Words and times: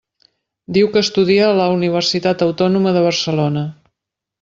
Diu 0.77 0.89
que 0.95 1.03
estudia 1.07 1.45
a 1.51 1.57
la 1.61 1.69
Universitat 1.75 2.45
Autònoma 2.49 2.97
de 3.01 3.09
Barcelona. 3.11 3.69